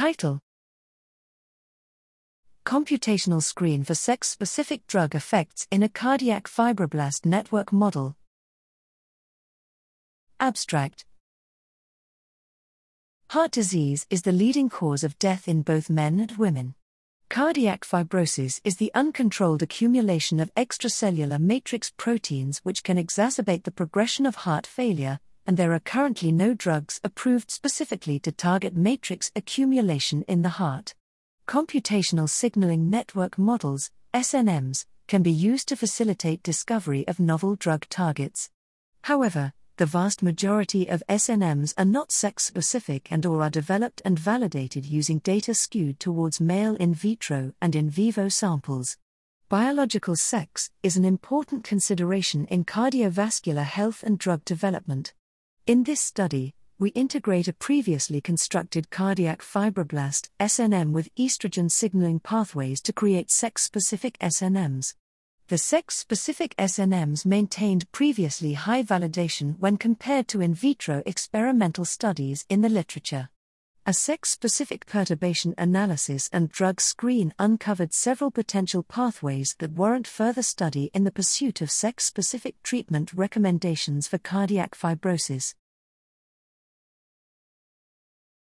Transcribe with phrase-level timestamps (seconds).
[0.00, 0.40] Title
[2.64, 8.16] Computational Screen for Sex Specific Drug Effects in a Cardiac Fibroblast Network Model.
[10.40, 11.04] Abstract
[13.28, 16.76] Heart disease is the leading cause of death in both men and women.
[17.28, 24.24] Cardiac fibrosis is the uncontrolled accumulation of extracellular matrix proteins which can exacerbate the progression
[24.24, 25.20] of heart failure,
[25.50, 30.94] and there are currently no drugs approved specifically to target matrix accumulation in the heart.
[31.48, 38.48] Computational signaling network models, SNMs, can be used to facilitate discovery of novel drug targets.
[39.02, 44.16] However, the vast majority of SNMs are not sex specific and or are developed and
[44.16, 48.98] validated using data skewed towards male in vitro and in vivo samples.
[49.48, 55.12] Biological sex is an important consideration in cardiovascular health and drug development.
[55.66, 62.80] In this study, we integrate a previously constructed cardiac fibroblast SNM with estrogen signaling pathways
[62.80, 64.94] to create sex specific SNMs.
[65.48, 72.46] The sex specific SNMs maintained previously high validation when compared to in vitro experimental studies
[72.48, 73.28] in the literature.
[73.86, 80.42] A sex specific perturbation analysis and drug screen uncovered several potential pathways that warrant further
[80.42, 85.54] study in the pursuit of sex specific treatment recommendations for cardiac fibrosis.